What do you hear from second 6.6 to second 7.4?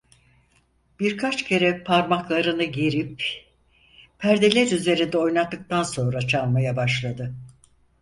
başladı.